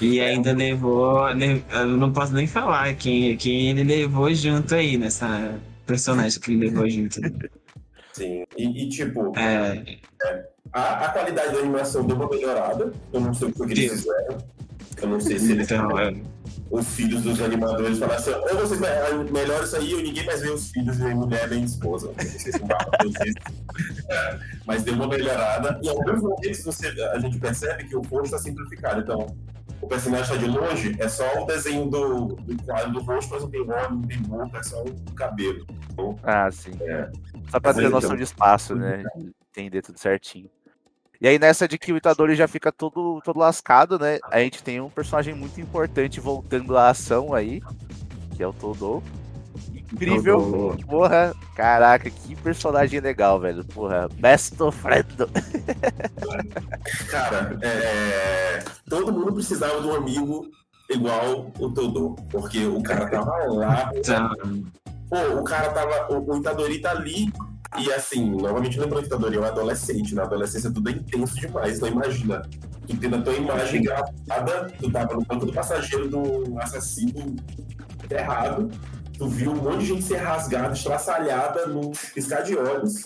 E 0.00 0.20
ainda 0.20 0.52
levou. 0.52 1.28
le- 1.32 1.62
Eu 1.70 1.86
não 1.88 2.12
posso 2.12 2.32
nem 2.34 2.46
falar 2.46 2.94
quem, 2.94 3.36
quem 3.36 3.70
ele 3.70 3.84
levou 3.84 4.32
junto 4.34 4.74
aí, 4.74 4.96
nessa 4.98 5.58
personagem 5.86 6.40
que 6.40 6.52
ele 6.52 6.66
levou 6.68 6.88
junto. 6.90 7.20
Sim. 8.12 8.44
E, 8.56 8.84
e, 8.84 8.88
tipo, 8.88 9.32
É, 9.38 9.98
a, 10.72 11.06
a 11.06 11.08
qualidade 11.10 11.52
da 11.52 11.58
animação 11.60 12.04
deu 12.06 12.16
uma 12.16 12.28
melhorada. 12.28 12.92
Eu 13.12 13.20
não 13.20 13.32
sei 13.34 13.48
o 13.48 13.52
que 13.52 13.62
eles 13.72 13.92
fizeram. 13.92 14.38
Eu 15.00 15.08
não 15.08 15.20
sei 15.20 15.38
se 15.38 15.52
eles 15.52 15.70
então, 15.70 15.98
é, 15.98 16.14
os 16.70 16.86
filhos 16.94 17.22
dos 17.22 17.40
animadores 17.42 17.98
falaram 17.98 18.18
assim, 18.18 18.30
ou 18.32 18.58
vocês 18.66 18.80
me- 18.80 19.30
melhoram 19.30 19.64
isso 19.64 19.76
aí, 19.76 19.94
ou 19.94 20.00
ninguém 20.02 20.24
mais 20.24 20.40
vê 20.40 20.50
os 20.50 20.70
filhos 20.70 20.98
nem 20.98 21.14
mulher 21.14 21.48
nem 21.50 21.64
esposa. 21.64 22.08
Não 22.16 22.30
sei 22.30 22.52
se. 22.52 23.38
É, 24.08 24.38
mas 24.66 24.82
deu 24.82 24.94
uma 24.94 25.06
melhorada. 25.08 25.78
E 25.82 25.88
alguns 25.88 26.22
momentos 26.22 26.62
você, 26.64 26.88
a 26.88 27.18
gente 27.18 27.38
percebe 27.38 27.84
que 27.84 27.96
o 27.96 28.00
rosto 28.02 28.24
está 28.26 28.38
simplificado. 28.38 29.00
Então, 29.00 29.26
o 29.80 29.86
personagem 29.86 30.24
está 30.24 30.36
de 30.36 30.46
longe, 30.46 30.96
é 30.98 31.08
só 31.08 31.42
o 31.42 31.46
desenho 31.46 31.86
do, 31.90 32.26
do 32.36 32.62
quadro 32.64 32.92
do 32.92 33.00
rosto, 33.00 33.30
mas 33.34 33.42
não 33.42 33.50
tem 33.50 33.60
olho, 33.60 33.90
não 33.90 34.02
tem 34.02 34.18
boca, 34.22 34.58
é 34.58 34.62
só 34.62 34.82
o 34.82 35.12
cabelo. 35.14 35.66
Então, 35.92 36.18
Ah, 36.22 36.50
sim. 36.50 36.72
É. 36.80 37.10
Só 37.50 37.60
pra 37.60 37.70
Mas 37.72 37.76
ter 37.76 37.82
então- 37.86 37.90
noção 38.00 38.16
de 38.16 38.22
espaço, 38.22 38.74
né? 38.74 39.02
De 39.16 39.32
Entender 39.56 39.82
tudo 39.82 39.98
certinho. 40.00 40.50
E 41.24 41.26
aí, 41.26 41.38
nessa 41.38 41.66
de 41.66 41.78
que 41.78 41.90
o 41.90 41.96
Itadori 41.96 42.34
já 42.34 42.46
fica 42.46 42.70
todo, 42.70 43.18
todo 43.24 43.38
lascado, 43.38 43.98
né? 43.98 44.18
A 44.30 44.40
gente 44.40 44.62
tem 44.62 44.78
um 44.78 44.90
personagem 44.90 45.32
muito 45.32 45.58
importante 45.58 46.20
voltando 46.20 46.76
à 46.76 46.90
ação 46.90 47.32
aí, 47.32 47.62
que 48.36 48.42
é 48.42 48.46
o 48.46 48.52
Todo. 48.52 49.02
Incrível. 49.72 50.36
Todo. 50.38 50.86
Porra, 50.86 51.34
caraca, 51.56 52.10
que 52.10 52.36
personagem 52.36 53.00
legal, 53.00 53.40
velho. 53.40 53.64
Porra, 53.64 54.06
best 54.16 54.56
friend. 54.70 55.16
Cara, 57.08 57.58
é, 57.62 58.62
todo 58.86 59.10
mundo 59.10 59.32
precisava 59.32 59.80
de 59.80 59.86
um 59.86 59.94
amigo 59.94 60.50
igual 60.90 61.50
o 61.58 61.70
Todô, 61.70 62.16
porque 62.28 62.66
o 62.66 62.82
cara 62.82 63.08
tava 63.08 63.46
lá, 63.46 63.90
então, 63.94 64.30
Pô, 65.08 65.40
o 65.40 65.44
cara 65.44 65.70
tava. 65.70 66.12
O, 66.12 66.32
o 66.32 66.36
Itadori 66.36 66.80
tá 66.80 66.90
ali. 66.90 67.32
E 67.78 67.92
assim, 67.92 68.30
novamente 68.30 68.78
lembrando 68.78 69.08
que 69.08 69.12
é 69.12 69.40
um 69.40 69.44
adolescente. 69.44 70.14
Na 70.14 70.22
adolescência 70.22 70.72
tudo 70.72 70.88
é 70.90 70.92
intenso 70.92 71.34
demais. 71.34 71.80
Não 71.80 71.88
imagina 71.88 72.42
tu 72.86 72.96
tendo 72.96 73.16
a 73.16 73.22
tua 73.22 73.34
imagem 73.34 73.82
gravada, 73.82 74.72
tu 74.78 74.90
tava 74.90 75.14
no 75.14 75.24
banco 75.24 75.46
do 75.46 75.52
passageiro 75.52 76.08
do 76.08 76.58
assassino 76.60 77.34
errado, 78.10 78.70
tu 79.16 79.26
viu 79.28 79.52
um 79.52 79.56
monte 79.56 79.80
de 79.80 79.86
gente 79.86 80.02
ser 80.02 80.16
rasgada, 80.16 80.74
estraçalhada 80.74 81.66
no 81.66 81.92
piscar 82.14 82.42
de 82.42 82.56
olhos, 82.56 83.04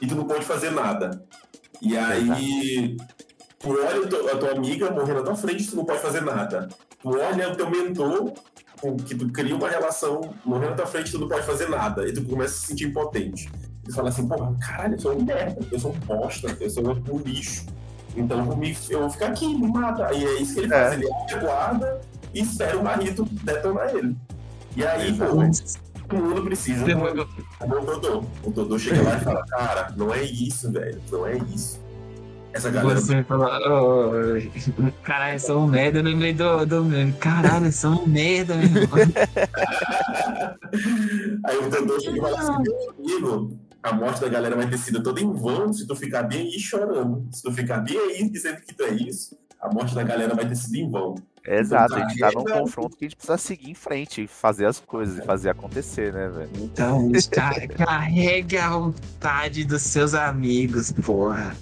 e 0.00 0.06
tu 0.06 0.14
não 0.14 0.24
pode 0.24 0.44
fazer 0.44 0.70
nada. 0.70 1.24
E 1.80 1.96
aí, 1.96 2.96
tu 3.58 3.70
olha 3.70 4.32
a 4.32 4.36
tua 4.36 4.52
amiga 4.52 4.90
morrendo 4.90 5.20
na 5.20 5.24
tua 5.24 5.36
frente, 5.36 5.68
tu 5.68 5.76
não 5.76 5.84
pode 5.84 6.00
fazer 6.00 6.20
nada. 6.20 6.68
Tu 7.00 7.08
olha 7.08 7.50
o 7.50 7.56
teu 7.56 7.70
mentor, 7.70 8.32
com 8.80 8.96
que 8.96 9.14
tu 9.14 9.30
cria 9.30 9.56
uma 9.56 9.68
relação 9.68 10.34
morrendo 10.44 10.70
na 10.70 10.76
tua 10.76 10.86
frente, 10.86 11.10
tu 11.10 11.18
não 11.18 11.28
pode 11.28 11.46
fazer 11.46 11.68
nada. 11.68 12.06
E 12.06 12.12
tu 12.12 12.24
começa 12.24 12.54
a 12.54 12.58
se 12.58 12.66
sentir 12.66 12.86
impotente. 12.86 13.50
Tu 13.84 13.92
fala 13.92 14.08
assim, 14.08 14.26
porra, 14.26 14.52
caralho, 14.60 14.94
eu 14.94 14.98
sou 14.98 15.16
um 15.16 15.22
merda, 15.22 15.60
eu 15.70 15.78
sou 15.78 15.92
um 15.92 15.98
bosta, 16.00 16.56
eu 16.60 16.70
sou 16.70 16.90
um 16.90 17.18
lixo. 17.18 17.66
Então 18.16 18.38
eu 18.90 19.00
vou 19.00 19.10
ficar 19.10 19.26
aqui, 19.26 19.46
me 19.46 19.68
mata. 19.68 20.12
E 20.14 20.24
é 20.24 20.40
isso 20.40 20.54
que 20.54 20.60
ele 20.60 20.74
é. 20.74 20.78
faz, 20.78 20.94
ele 20.94 21.06
aguarda 21.34 22.00
e 22.32 22.40
espera 22.40 22.78
o 22.78 22.84
marido 22.84 23.28
detonar 23.42 23.94
ele. 23.94 24.16
E 24.76 24.84
aí, 24.84 25.12
pô, 25.12 25.26
o 26.12 26.16
mundo 26.20 26.44
precisa 26.44 26.84
do, 26.84 26.94
do 26.94 27.26
Dodô. 27.86 28.24
O 28.42 28.50
Dodô 28.50 28.78
chega 28.78 29.00
lá 29.02 29.16
e 29.16 29.20
fala, 29.20 29.42
cara, 29.46 29.90
não 29.96 30.12
é 30.12 30.22
isso, 30.22 30.70
velho, 30.70 31.00
não 31.10 31.26
é 31.26 31.38
isso. 31.38 31.82
Essa 32.52 32.70
galera. 32.70 33.00
Você 33.00 33.24
fala, 33.24 33.58
oh, 33.68 34.10
caralho, 35.02 35.40
sou 35.40 35.62
um 35.62 35.66
merda, 35.66 35.98
eu 35.98 36.04
lembrei 36.04 36.32
do, 36.32 36.64
do 36.64 36.84
caralho, 37.18 37.72
sou 37.72 38.02
um 38.02 38.06
merda, 38.06 38.54
meu 38.54 38.82
irmão. 38.82 39.00
Aí 41.44 41.58
o 41.58 41.68
Dodô 41.68 42.00
chega 42.00 42.16
e 42.16 42.20
fala 42.20 42.38
assim, 42.38 42.62
meu 42.62 42.94
amigo, 42.96 43.58
a 43.84 43.92
morte 43.92 44.18
da 44.18 44.28
galera 44.28 44.56
vai 44.56 44.66
ter 44.66 44.78
sido 44.78 45.02
toda 45.02 45.20
em 45.20 45.30
vão 45.30 45.70
se 45.70 45.86
tu 45.86 45.94
ficar 45.94 46.22
bem 46.22 46.46
aí 46.46 46.58
chorando. 46.58 47.28
Se 47.30 47.42
tu 47.42 47.52
ficar 47.52 47.80
bem 47.80 47.98
aí 47.98 48.28
dizendo 48.30 48.62
que 48.62 48.74
tu 48.74 48.82
é 48.82 48.94
isso, 48.94 49.36
a 49.60 49.70
morte 49.70 49.94
da 49.94 50.02
galera 50.02 50.34
vai 50.34 50.48
ter 50.48 50.56
sido 50.56 50.76
em 50.76 50.90
vão. 50.90 51.14
Exato, 51.46 51.94
a 51.94 52.08
gente 52.08 52.18
tá 52.18 52.30
num 52.32 52.44
confronto 52.44 52.96
que 52.96 53.04
a 53.04 53.08
gente 53.08 53.16
precisa 53.16 53.36
seguir 53.36 53.70
em 53.70 53.74
frente 53.74 54.22
e 54.22 54.26
fazer 54.26 54.64
as 54.64 54.80
coisas 54.80 55.18
e 55.18 55.26
fazer 55.26 55.50
acontecer, 55.50 56.14
né, 56.14 56.30
velho? 56.30 56.50
Então, 56.54 57.12
carrega 57.76 58.64
a 58.64 58.70
vontade 58.70 59.64
dos 59.66 59.82
seus 59.82 60.14
amigos, 60.14 60.90
porra. 60.92 61.54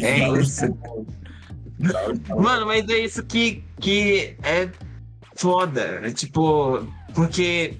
É 0.00 0.30
isso. 0.40 0.64
Mano, 2.34 2.64
mas 2.64 2.88
é 2.88 3.00
isso 3.00 3.22
que, 3.22 3.62
que 3.78 4.34
é 4.42 4.70
foda. 5.34 6.00
É 6.02 6.10
tipo, 6.10 6.86
porque. 7.14 7.76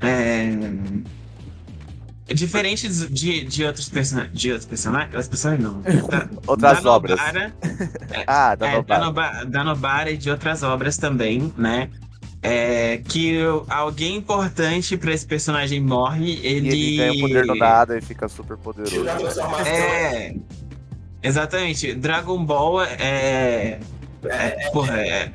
É, 0.00 0.48
é 0.48 1.13
diferente 2.32 2.88
de, 2.88 3.44
de 3.44 3.64
outros 3.64 3.88
personagens. 3.88 4.38
De 4.38 4.50
outros 4.50 4.66
personagens. 4.66 5.14
As 5.14 5.28
pessoas 5.28 5.60
não. 5.60 5.80
Da, 5.82 6.28
outras 6.46 6.82
da 6.82 6.90
obras. 6.90 7.20
Nobara, 7.20 7.54
é, 8.10 8.24
ah, 8.26 8.54
da, 8.54 8.68
é, 8.68 8.76
Nobara. 8.76 9.00
Da, 9.00 9.06
Nobara, 9.06 9.44
da 9.44 9.64
Nobara 9.64 10.10
e 10.10 10.16
de 10.16 10.30
outras 10.30 10.62
obras 10.62 10.96
também, 10.96 11.52
né? 11.56 11.90
É, 12.40 12.98
que 13.08 13.38
alguém 13.68 14.16
importante 14.16 14.98
para 14.98 15.12
esse 15.12 15.26
personagem 15.26 15.80
morre, 15.80 16.40
ele... 16.42 16.68
E 16.68 16.72
ele 16.72 16.96
ganha 16.96 17.12
o 17.12 17.20
poder 17.20 17.46
do 17.46 17.54
nada 17.54 17.96
e 17.96 18.02
fica 18.02 18.28
super 18.28 18.56
poderoso. 18.58 19.06
É, 19.66 20.34
exatamente. 21.22 21.94
Dragon 21.94 22.44
Ball 22.44 22.82
é, 22.82 22.96
é, 23.00 23.80
é 24.24 24.70
porra, 24.72 25.00
é, 25.00 25.32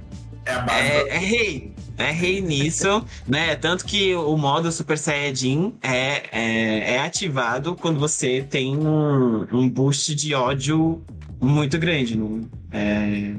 é, 0.70 1.10
é, 1.10 1.16
é 1.16 1.18
rei 1.18 1.74
é 2.00 2.12
rei 2.12 2.42
nisso, 2.42 3.06
né? 3.28 3.56
Tanto 3.56 3.86
que 3.86 4.16
o 4.16 4.38
modo 4.38 4.72
Super 4.72 4.98
Saiyajin 4.98 5.76
é, 5.84 6.24
é, 6.32 6.96
é 6.96 7.00
ativado 7.00 7.76
quando 7.76 8.00
você 8.00 8.42
tem 8.42 8.76
um, 8.78 9.46
um 9.52 9.70
boost 9.70 10.16
de 10.16 10.34
ódio 10.34 11.04
muito 11.40 11.78
grande. 11.78 12.18
No, 12.18 12.50
é... 12.72 13.34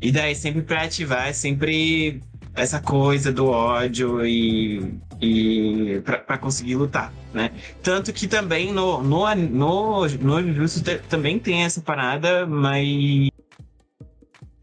E 0.00 0.12
daí, 0.12 0.34
sempre 0.34 0.62
pra 0.62 0.82
ativar, 0.82 1.28
é 1.28 1.32
sempre 1.32 2.20
essa 2.54 2.78
coisa 2.80 3.32
do 3.32 3.46
ódio 3.46 4.24
e, 4.24 4.94
e 5.20 6.00
para 6.04 6.38
conseguir 6.38 6.76
lutar, 6.76 7.12
né? 7.32 7.50
Tanto 7.82 8.12
que 8.12 8.28
também 8.28 8.72
no 8.72 9.02
no 9.02 9.34
no, 9.34 10.06
no 10.06 10.42
Jujutsu 10.42 10.84
também 11.08 11.38
tem 11.38 11.64
essa 11.64 11.80
parada, 11.80 12.46
mas 12.46 13.28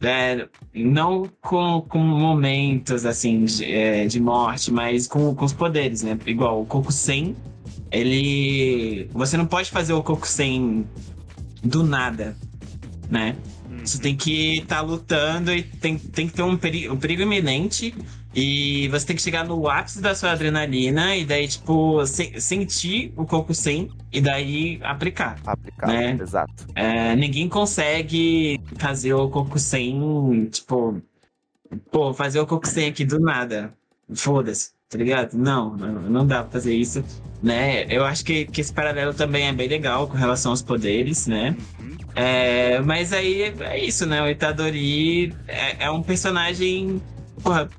é, 0.01 0.48
não 0.74 1.29
com, 1.41 1.81
com 1.88 2.00
momentos 2.00 3.05
assim 3.05 3.46
de, 3.46 3.65
é, 3.65 4.05
de 4.08 4.20
morte, 4.20 4.72
mas 4.72 5.08
com, 5.08 5.34
com 5.36 5.46
os 5.46 5.53
poderes, 5.53 6.01
né? 6.01 6.17
Igual 6.25 6.62
o 6.62 6.65
Kokusen, 6.65 7.36
ele. 7.91 9.08
Você 9.13 9.38
não 9.38 9.46
pode 9.46 9.70
fazer 9.70 9.93
o 9.93 10.01
Kokusen 10.01 10.88
do 11.63 11.84
nada, 11.84 12.36
né? 13.10 13.36
Você 13.84 14.00
tem 14.00 14.16
que 14.16 14.60
estar 14.60 14.78
tá 14.78 14.82
lutando 14.82 15.52
e 15.52 15.64
tem, 15.64 15.98
tem 15.98 16.28
que 16.28 16.34
ter 16.34 16.44
um 16.44 16.58
perigo, 16.58 16.94
um 16.94 16.98
perigo 16.98 17.22
iminente. 17.22 17.94
E 18.34 18.88
você 18.88 19.06
tem 19.08 19.16
que 19.16 19.22
chegar 19.22 19.44
no 19.44 19.68
ápice 19.68 20.02
da 20.02 20.16
sua 20.16 20.32
adrenalina 20.32 21.16
e 21.18 21.26
daí, 21.26 21.48
tipo, 21.48 22.06
se, 22.06 22.40
sentir 22.40 23.12
o 23.18 23.26
coco 23.26 23.54
sem 23.54 23.92
e 24.12 24.22
daí 24.22 24.80
aplicar. 24.84 25.38
Aplicar, 25.46 25.88
né? 25.88 26.18
exato. 26.22 26.66
É, 26.74 27.14
ninguém 27.16 27.50
consegue 27.50 28.62
fazer 28.78 29.14
o 29.14 29.30
coco 29.30 29.60
sem, 29.60 30.46
tipo, 30.46 31.02
pô, 31.92 32.14
fazer 32.14 32.40
o 32.40 32.48
coco 32.48 32.68
sem 32.68 32.88
aqui 32.88 33.04
do 33.04 33.20
nada. 33.20 33.74
Foda-se, 34.14 34.72
tá 34.90 34.98
ligado? 34.98 35.34
Não, 35.34 35.76
não, 35.76 36.02
não 36.02 36.28
dá 36.28 36.42
pra 36.42 36.52
fazer 36.52 36.74
isso, 36.74 37.04
né? 37.44 37.86
Eu 37.94 38.06
acho 38.06 38.24
que, 38.24 38.46
que 38.46 38.62
esse 38.62 38.74
paralelo 38.74 39.14
também 39.14 39.48
é 39.48 39.54
bem 39.54 39.68
legal 39.68 40.08
com 40.08 40.16
relação 40.16 40.52
aos 40.52 40.62
poderes, 40.62 41.28
né? 41.28 41.56
É, 42.15 42.80
mas 42.82 43.13
aí 43.13 43.53
é 43.60 43.80
isso, 43.80 44.06
né? 44.06 44.22
O 44.22 44.30
Itadori 44.30 45.36
é, 45.48 45.86
é 45.86 45.91
um 45.91 46.03
personagem 46.03 47.01
porra, 47.41 47.70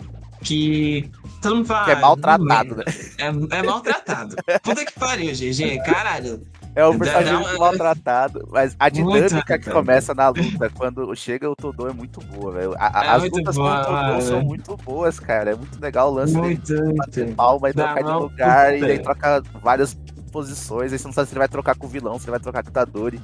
que 0.43 1.11
todo 1.41 1.57
mundo 1.57 1.67
fala. 1.67 1.85
Que 1.85 1.91
é 1.93 1.97
maltratado, 1.97 2.77
né? 2.77 2.85
É, 3.19 3.59
é 3.59 3.63
maltratado. 3.63 4.37
Puta 4.63 4.85
que 4.85 4.93
pariu, 4.93 5.33
GG, 5.33 5.83
caralho. 5.85 6.43
É 6.75 6.87
um 6.87 6.99
personagem 6.99 7.35
muito 7.35 7.59
maltratado, 7.59 8.49
mas 8.51 8.75
a 8.79 8.89
dinâmica 8.89 9.59
que 9.59 9.71
começa 9.71 10.15
na 10.15 10.29
luta, 10.31 10.71
quando 10.71 11.15
chega 11.15 11.51
o 11.51 11.55
Todô 11.55 11.87
é 11.87 11.93
muito 11.93 12.19
boa, 12.21 12.53
velho. 12.53 12.75
É 12.75 13.09
as 13.09 13.23
lutas 13.25 13.55
boa, 13.55 13.85
com 13.85 13.93
o 13.93 13.97
Todô 13.97 14.21
são 14.23 14.43
muito 14.43 14.77
boas, 14.79 15.21
cara. 15.21 15.51
É 15.51 15.55
muito 15.55 15.79
legal 15.81 16.11
o 16.11 16.15
lance 16.15 16.35
muito, 16.35 16.75
dele 16.75 16.95
bater 16.95 17.35
palma 17.35 17.69
e 17.69 17.73
trocar 17.75 18.03
de 18.03 18.13
lugar, 18.13 18.79
e 18.79 18.85
aí 18.85 18.99
troca 18.99 19.43
várias 19.63 19.95
posições, 20.33 20.93
aí 20.93 20.99
você 20.99 21.07
não 21.07 21.13
sabe 21.13 21.29
se 21.29 21.35
ele 21.35 21.41
vai 21.41 21.49
trocar 21.49 21.77
com 21.77 21.87
o 21.87 21.91
vilão, 21.91 22.19
se 22.19 22.25
ele 22.25 22.31
vai 22.31 22.41
trocar 22.41 22.63
com 22.63 22.71
o 22.71 22.73
Tadori. 22.73 23.21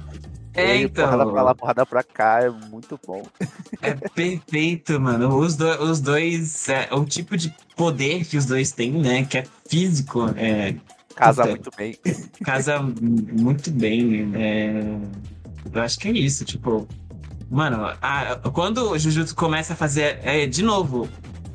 É, 0.58 0.82
então. 0.82 1.04
Porrada 1.04 1.30
pra 1.30 1.42
lá, 1.42 1.54
porrada 1.54 1.86
pra 1.86 2.02
cá, 2.02 2.42
é 2.42 2.50
muito 2.50 2.98
bom. 3.06 3.22
É 3.80 3.94
perfeito, 3.94 5.00
mano. 5.00 5.38
Os, 5.38 5.54
do, 5.54 5.68
os 5.84 6.00
dois, 6.00 6.68
é, 6.68 6.88
o 6.90 7.04
tipo 7.04 7.36
de 7.36 7.54
poder 7.76 8.24
que 8.24 8.36
os 8.36 8.44
dois 8.44 8.72
têm, 8.72 8.90
né? 8.90 9.24
Que 9.24 9.38
é 9.38 9.44
físico, 9.68 10.28
é. 10.36 10.74
Casa 11.14 11.42
puta, 11.42 11.50
muito 11.50 11.70
bem. 11.76 11.96
Casa 12.44 12.80
muito 12.80 13.70
bem. 13.70 14.32
É, 14.34 14.82
eu 15.72 15.80
acho 15.80 15.98
que 16.00 16.08
é 16.08 16.10
isso, 16.10 16.44
tipo. 16.44 16.88
Mano, 17.48 17.86
a, 18.02 18.36
quando 18.52 18.90
o 18.90 18.98
Jujutsu 18.98 19.34
começa 19.36 19.74
a 19.74 19.76
fazer. 19.76 20.18
É, 20.24 20.44
de 20.44 20.62
novo, 20.62 21.08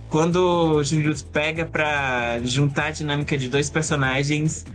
quando 0.09 0.37
o 0.77 0.83
Jujutsu 0.83 1.25
pega 1.25 1.65
pra 1.65 2.39
juntar 2.43 2.85
a 2.85 2.91
dinâmica 2.91 3.37
de 3.37 3.49
dois 3.49 3.69
personagens, 3.69 4.65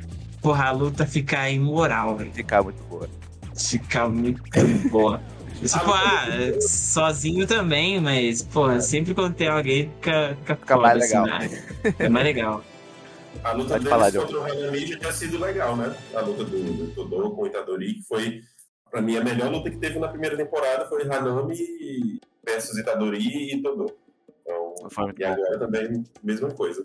porra, 0.42 0.66
a 0.66 0.70
luta 0.70 1.06
fica 1.06 1.48
imoral, 1.48 2.16
velho. 2.16 2.32
Fica 2.32 2.62
muito 2.62 2.82
boa 2.84 3.08
ficar 3.58 4.08
muito 4.08 4.42
boa. 4.90 5.20
Tipo, 5.60 5.92
ah, 5.92 6.26
sozinho 6.60 7.46
também, 7.46 8.00
mas, 8.00 8.42
pô, 8.42 8.80
sempre 8.80 9.12
quando 9.12 9.34
tem 9.34 9.48
alguém 9.48 9.90
fica, 9.96 10.36
fica, 10.40 10.56
fica 10.56 10.74
foda, 10.74 10.88
mais 10.88 11.00
legal. 11.00 11.24
Assim, 11.26 11.48
né? 11.48 11.94
É 11.98 12.08
mais 12.08 12.24
legal. 12.24 12.64
A 13.44 13.52
luta 13.52 13.74
Pode 13.74 13.84
deles 13.84 13.88
falar, 13.88 14.12
contra 14.12 14.38
o 14.40 14.44
Hanami 14.44 14.86
já 14.86 14.98
tinha 14.98 15.12
sido 15.12 15.38
legal, 15.38 15.76
né? 15.76 15.94
A 16.14 16.20
luta 16.20 16.44
do, 16.44 16.72
do 16.72 16.86
Todô 16.92 17.30
com 17.30 17.42
o 17.42 17.46
Itadori, 17.46 17.94
que 17.94 18.02
foi, 18.02 18.40
pra 18.90 19.00
mim, 19.00 19.16
a 19.16 19.22
melhor 19.22 19.50
luta 19.50 19.70
que 19.70 19.76
teve 19.76 19.98
na 19.98 20.08
primeira 20.08 20.36
temporada 20.36 20.86
foi 20.86 21.02
Hanami 21.02 22.20
versus 22.44 22.76
Itadori 22.78 23.54
e 23.54 23.62
Todô. 23.62 23.96
Então, 24.42 24.74
e 25.16 25.24
agora 25.24 25.58
também, 25.58 26.04
mesma 26.22 26.50
coisa. 26.50 26.84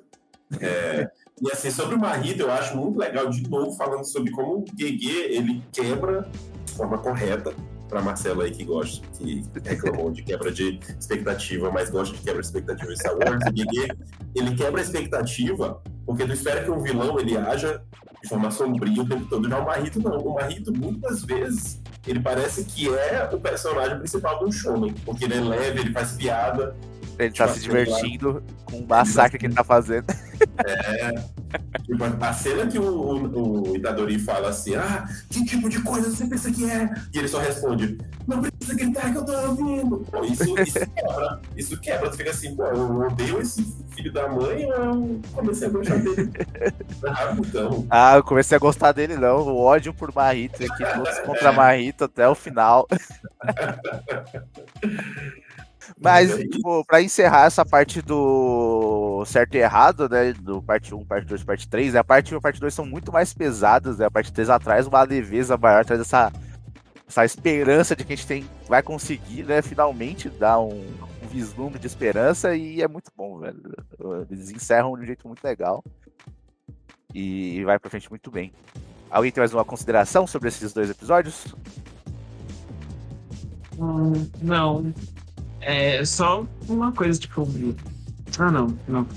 É, 0.59 1.09
e 1.41 1.51
assim, 1.51 1.71
sobre 1.71 1.95
o 1.95 1.99
Marrito, 1.99 2.43
eu 2.43 2.51
acho 2.51 2.77
muito 2.77 2.99
legal, 2.99 3.27
de 3.29 3.41
novo, 3.49 3.75
falando 3.75 4.03
sobre 4.03 4.31
como 4.31 4.59
o 4.59 4.65
Gegê, 4.77 5.33
ele 5.33 5.63
quebra 5.71 6.29
de 6.65 6.73
forma 6.73 6.97
correta, 6.97 7.53
para 7.89 8.01
Marcelo 8.01 8.41
aí 8.41 8.51
que 8.51 8.63
gosta, 8.63 9.05
que 9.17 9.43
reclamou 9.63 10.09
de 10.11 10.23
quebra 10.23 10.51
de 10.51 10.79
expectativa, 10.99 11.69
mas 11.69 11.89
gosta 11.91 12.15
de 12.15 12.23
quebra 12.23 12.41
de 12.41 12.47
expectativa 12.47 12.91
de 12.91 12.97
Star 12.97 13.13
Wars, 13.13 13.43
ele 14.35 14.55
quebra 14.55 14.81
a 14.81 14.83
expectativa 14.83 15.81
porque 16.05 16.25
tu 16.25 16.33
espera 16.33 16.63
que 16.63 16.71
um 16.71 16.81
vilão 16.81 17.19
ele 17.19 17.37
haja 17.37 17.81
de 18.21 18.29
forma 18.29 18.49
sombria 18.49 19.01
o 19.01 19.07
tempo 19.07 19.25
todo. 19.25 19.49
Já 19.49 19.59
o 19.59 19.65
Marrito 19.65 20.01
não. 20.01 20.17
O 20.17 20.33
Marrito, 20.35 20.73
muitas 20.73 21.23
vezes, 21.23 21.81
ele 22.07 22.19
parece 22.19 22.63
que 22.65 22.87
é 22.89 23.29
o 23.31 23.39
personagem 23.39 23.97
principal 23.97 24.39
do 24.39 24.51
shonen, 24.51 24.93
porque 25.05 25.25
ele 25.25 25.35
é 25.35 25.41
leve, 25.41 25.81
ele 25.81 25.93
faz 25.93 26.13
piada, 26.13 26.75
ele 27.19 27.31
tá 27.31 27.47
tipo, 27.47 27.59
se 27.59 27.61
divertindo 27.61 28.43
com 28.65 28.77
o 28.77 28.87
massacre 28.87 29.37
que 29.37 29.45
ele 29.45 29.55
tá 29.55 29.63
fazendo. 29.63 30.05
É. 30.65 31.13
Tipo, 31.83 32.03
a 32.03 32.33
cena 32.33 32.67
que 32.67 32.77
o, 32.77 32.83
o, 32.83 33.71
o, 33.71 33.75
Itadori 33.77 34.19
fala 34.19 34.49
assim: 34.49 34.75
Ah, 34.75 35.07
que 35.29 35.45
tipo 35.45 35.69
de 35.69 35.81
coisa 35.81 36.09
você 36.09 36.25
pensa 36.27 36.51
que 36.51 36.69
é? 36.69 36.93
E 37.13 37.19
ele 37.19 37.27
só 37.27 37.39
responde: 37.39 37.97
Não 38.27 38.41
precisa 38.41 38.75
gritar 38.75 39.11
que 39.11 39.17
eu 39.19 39.25
tô 39.25 39.31
ouvindo. 39.31 40.05
Pô, 40.11 40.23
isso, 40.25 40.43
isso 40.59 40.79
quebra. 40.93 41.41
Isso 41.55 41.79
quebra. 41.79 42.09
Tu 42.09 42.17
fica 42.17 42.31
assim, 42.31 42.55
pô, 42.55 42.65
eu 42.65 43.01
odeio 43.01 43.41
esse 43.41 43.63
filho 43.95 44.11
da 44.11 44.27
mãe 44.27 44.65
ou 44.65 44.73
eu 44.73 45.21
comecei 45.33 45.67
a 45.67 45.71
gostar 45.71 45.97
dele? 45.97 46.31
então. 47.47 47.87
Ah, 47.89 48.15
eu 48.15 48.23
comecei 48.23 48.55
a 48.55 48.59
gostar 48.59 48.91
dele 48.91 49.15
não. 49.15 49.39
O 49.39 49.57
ódio 49.59 49.93
por 49.93 50.13
Marrito 50.13 50.63
aqui, 50.63 50.83
todos 50.93 51.19
contra 51.19 51.51
Marrito 51.51 52.03
até 52.03 52.27
o 52.27 52.35
final. 52.35 52.87
Mas, 56.03 56.35
tipo, 56.37 56.83
pra 56.85 57.01
encerrar 57.01 57.45
essa 57.45 57.65
parte 57.65 58.01
do 58.01 59.23
certo 59.25 59.55
e 59.55 59.59
errado, 59.59 60.09
né? 60.09 60.33
Do 60.33 60.61
parte 60.61 60.93
1, 60.93 61.05
parte 61.05 61.25
2, 61.25 61.43
parte 61.43 61.67
3, 61.69 61.93
né, 61.93 61.99
a 61.99 62.03
parte 62.03 62.33
1 62.33 62.35
e 62.35 62.37
a 62.37 62.41
parte 62.41 62.59
2 62.59 62.73
são 62.73 62.85
muito 62.85 63.11
mais 63.11 63.33
pesadas, 63.33 63.97
né? 63.97 64.05
A 64.05 64.11
parte 64.11 64.33
3 64.33 64.49
atrás 64.49 64.85
uma 64.85 65.01
leveza 65.03 65.57
maior, 65.57 65.85
traz 65.85 66.01
essa, 66.01 66.31
essa 67.07 67.23
esperança 67.23 67.95
de 67.95 68.03
que 68.03 68.11
a 68.11 68.15
gente 68.17 68.27
tem, 68.27 68.45
vai 68.67 68.83
conseguir, 68.83 69.43
né? 69.43 69.61
Finalmente 69.61 70.29
dar 70.29 70.59
um, 70.59 70.83
um 71.23 71.27
vislumbre 71.31 71.79
de 71.79 71.87
esperança 71.87 72.53
e 72.53 72.81
é 72.81 72.87
muito 72.87 73.09
bom, 73.15 73.39
velho. 73.39 73.61
Eles 74.29 74.51
encerram 74.51 74.97
de 74.97 75.03
um 75.03 75.05
jeito 75.05 75.25
muito 75.25 75.41
legal 75.41 75.81
e 77.13 77.63
vai 77.63 77.79
pra 77.79 77.89
frente 77.89 78.09
muito 78.09 78.29
bem. 78.29 78.51
Alguém 79.09 79.31
tem 79.31 79.41
mais 79.41 79.53
uma 79.53 79.63
consideração 79.63 80.27
sobre 80.27 80.49
esses 80.49 80.73
dois 80.73 80.89
episódios? 80.89 81.55
Hum, 83.79 84.11
não. 84.41 84.93
É 85.65 86.03
só 86.05 86.45
uma 86.67 86.91
coisa, 86.91 87.19
tipo. 87.19 87.47
Ah, 88.39 88.51
não, 88.51 88.77
não. 88.87 89.07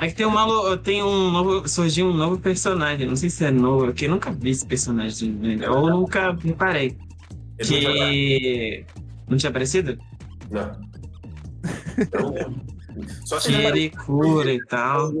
É 0.00 0.08
que 0.08 0.14
tem 0.14 0.26
um, 0.26 0.76
tem 0.78 1.02
um 1.02 1.30
novo. 1.30 1.68
Surgiu 1.68 2.06
um 2.06 2.14
novo 2.14 2.38
personagem. 2.38 3.06
Não 3.06 3.16
sei 3.16 3.30
se 3.30 3.44
é 3.44 3.50
novo, 3.50 3.86
porque 3.86 4.06
eu 4.06 4.10
nunca 4.10 4.32
vi 4.32 4.50
esse 4.50 4.66
personagem. 4.66 5.32
Né? 5.32 5.68
Ou 5.68 5.90
nunca 5.90 6.32
reparei. 6.32 6.96
Que. 7.58 8.84
Não 9.28 9.36
tinha 9.36 9.50
aparecido? 9.50 9.98
Não. 10.50 10.80
Só 13.24 13.38
que 13.38 13.52
ele 13.52 13.90
cura 13.90 14.52
e 14.52 14.64
tal. 14.66 15.12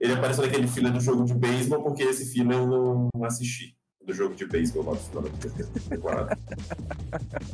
Ele 0.00 0.12
apareceu 0.12 0.44
naquele 0.44 0.68
filme 0.68 0.90
do 0.90 1.00
jogo 1.00 1.24
de 1.24 1.34
beisebol, 1.34 1.82
porque 1.82 2.02
esse 2.04 2.32
filme 2.32 2.54
eu 2.54 2.66
não 2.66 3.24
assisti 3.24 3.77
do 4.08 4.14
jogo 4.14 4.34
de 4.34 4.46
beisebol 4.46 4.84
lá 4.84 4.92
do 4.92 4.98
final 4.98 5.22
da 5.22 5.90
temporada. 5.90 6.38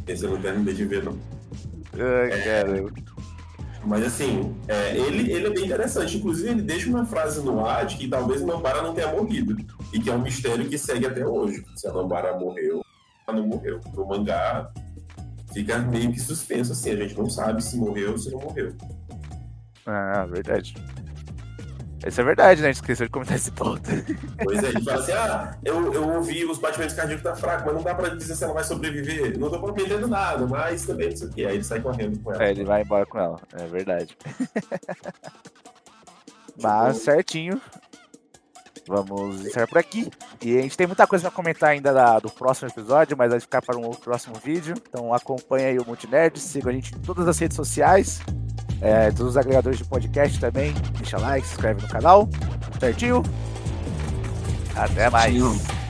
Esse 0.06 0.24
eu 0.24 0.30
não 0.30 0.40
terminei 0.40 0.72
de 0.72 0.84
ver, 0.84 1.02
não. 1.02 1.18
Ai, 1.94 2.30
é, 2.32 2.64
mas 3.84 4.04
assim, 4.04 4.56
é, 4.68 4.96
ele, 4.96 5.32
ele 5.32 5.48
é 5.48 5.50
bem 5.50 5.64
interessante. 5.66 6.16
Inclusive, 6.16 6.48
ele 6.48 6.62
deixa 6.62 6.88
uma 6.88 7.04
frase 7.04 7.44
no 7.44 7.66
ar 7.66 7.84
de 7.84 7.96
que 7.96 8.08
talvez 8.08 8.40
Nambara 8.42 8.82
não 8.82 8.94
tenha 8.94 9.12
morrido. 9.12 9.56
E 9.92 9.98
que 9.98 10.08
é 10.08 10.14
um 10.14 10.22
mistério 10.22 10.68
que 10.68 10.78
segue 10.78 11.06
até 11.06 11.26
hoje. 11.26 11.64
Se 11.76 11.88
a 11.88 11.92
Nambara 11.92 12.38
morreu, 12.38 12.82
ela 13.26 13.36
não 13.36 13.46
morreu. 13.46 13.80
No 13.92 14.06
mangá, 14.06 14.70
fica 15.52 15.78
meio 15.78 16.12
que 16.12 16.20
suspenso 16.20 16.72
assim. 16.72 16.90
A 16.90 16.96
gente 16.96 17.18
não 17.18 17.28
sabe 17.28 17.62
se 17.62 17.76
morreu 17.76 18.12
ou 18.12 18.18
se 18.18 18.30
não 18.30 18.40
morreu. 18.40 18.74
Ah, 19.84 20.24
verdade. 20.24 20.74
Isso 22.06 22.20
é 22.20 22.24
verdade, 22.24 22.60
né? 22.60 22.68
A 22.68 22.72
gente 22.72 22.82
esqueceu 22.82 23.06
de 23.06 23.12
comentar 23.12 23.36
esse 23.36 23.50
ponto. 23.50 23.82
Pois 24.42 24.62
é, 24.62 24.68
ele 24.68 24.82
fala 24.82 25.00
assim: 25.00 25.12
ah, 25.12 25.56
eu, 25.64 25.92
eu 25.92 26.08
ouvi 26.08 26.44
os 26.44 26.58
batimentos 26.58 26.94
cardíacos 26.94 27.24
tá 27.24 27.34
fraco, 27.34 27.64
mas 27.66 27.74
não 27.74 27.82
dá 27.82 27.94
pra 27.94 28.10
dizer 28.10 28.34
se 28.34 28.44
ela 28.44 28.52
vai 28.52 28.64
sobreviver. 28.64 29.38
Não 29.38 29.50
tô 29.50 29.58
prometendo 29.58 30.06
nada, 30.06 30.46
mas 30.46 30.84
também 30.84 31.08
isso 31.08 31.24
aqui. 31.24 31.46
Aí 31.46 31.54
ele 31.54 31.64
sai 31.64 31.80
correndo 31.80 32.18
com 32.20 32.32
ela. 32.32 32.44
É, 32.44 32.50
ele 32.50 32.64
vai 32.64 32.82
embora 32.82 33.06
com 33.06 33.18
ela, 33.18 33.40
é 33.54 33.66
verdade. 33.66 34.16
mas 36.60 36.98
certinho. 36.98 37.60
Vamos 38.86 39.46
encerrar 39.46 39.66
por 39.66 39.78
aqui. 39.78 40.10
E 40.42 40.58
a 40.58 40.60
gente 40.60 40.76
tem 40.76 40.86
muita 40.86 41.06
coisa 41.06 41.22
para 41.22 41.34
comentar 41.34 41.70
ainda 41.70 41.90
da, 41.90 42.18
do 42.18 42.30
próximo 42.30 42.68
episódio, 42.68 43.16
mas 43.16 43.30
vai 43.30 43.40
ficar 43.40 43.62
para 43.62 43.78
um 43.78 43.90
próximo 43.92 44.34
vídeo. 44.34 44.74
Então 44.86 45.14
acompanha 45.14 45.68
aí 45.68 45.78
o 45.78 45.86
Multinerd, 45.86 46.38
siga 46.38 46.68
a 46.68 46.72
gente 46.72 46.94
em 46.94 46.98
todas 46.98 47.26
as 47.26 47.38
redes 47.38 47.56
sociais 47.56 48.20
é, 48.80 49.10
todos 49.10 49.32
os 49.32 49.36
agregadores 49.36 49.78
de 49.78 49.84
podcast 49.84 50.38
também. 50.38 50.74
Deixa 50.98 51.18
like, 51.18 51.46
se 51.46 51.54
inscreve 51.54 51.82
no 51.82 51.88
canal. 51.88 52.28
Certinho? 52.78 53.22
Até 54.74 55.08
mais. 55.08 55.83